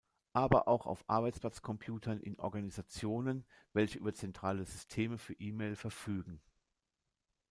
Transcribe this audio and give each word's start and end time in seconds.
Aber 0.33 0.67
auch 0.67 0.87
auf 0.87 1.07
Arbeitsplatz-Computern 1.07 2.21
in 2.21 2.39
Organisationen, 2.39 3.45
welche 3.71 3.99
über 3.99 4.15
zentrale 4.15 4.65
Systeme 4.65 5.19
für 5.19 5.33
E-Mail 5.33 5.75
verfügen. 5.75 6.41